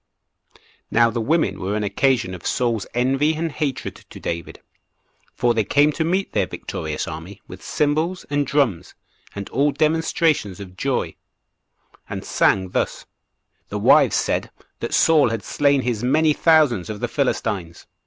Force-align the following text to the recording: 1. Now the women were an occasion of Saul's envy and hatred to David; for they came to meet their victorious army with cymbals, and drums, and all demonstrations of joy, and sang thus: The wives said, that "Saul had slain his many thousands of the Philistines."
1. 0.53 0.59
Now 0.89 1.09
the 1.11 1.21
women 1.21 1.59
were 1.59 1.75
an 1.75 1.83
occasion 1.83 2.33
of 2.33 2.43
Saul's 2.47 2.87
envy 2.95 3.35
and 3.35 3.51
hatred 3.51 3.97
to 4.09 4.19
David; 4.19 4.59
for 5.35 5.53
they 5.53 5.63
came 5.63 5.91
to 5.91 6.03
meet 6.03 6.33
their 6.33 6.47
victorious 6.47 7.07
army 7.07 7.39
with 7.47 7.61
cymbals, 7.61 8.25
and 8.31 8.47
drums, 8.47 8.95
and 9.35 9.47
all 9.49 9.69
demonstrations 9.71 10.59
of 10.59 10.75
joy, 10.75 11.13
and 12.09 12.25
sang 12.25 12.69
thus: 12.69 13.05
The 13.69 13.77
wives 13.77 14.15
said, 14.15 14.49
that 14.79 14.91
"Saul 14.95 15.29
had 15.29 15.43
slain 15.43 15.83
his 15.83 16.03
many 16.03 16.33
thousands 16.33 16.89
of 16.89 16.99
the 16.99 17.07
Philistines." 17.07 17.85